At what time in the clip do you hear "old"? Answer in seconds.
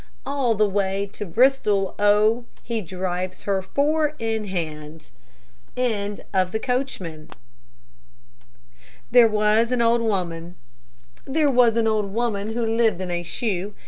9.83-10.01, 11.87-12.11